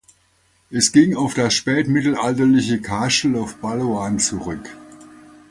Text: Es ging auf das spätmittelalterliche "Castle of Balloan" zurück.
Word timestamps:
Es 0.71 0.93
ging 0.93 1.15
auf 1.15 1.35
das 1.35 1.53
spätmittelalterliche 1.53 2.81
"Castle 2.81 3.37
of 3.39 3.57
Balloan" 3.57 4.17
zurück. 4.17 4.67